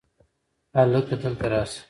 هلکه! 0.75 1.15
دلته 1.21 1.45
راشه! 1.51 1.79